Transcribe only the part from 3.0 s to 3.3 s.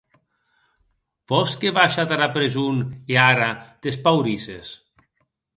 e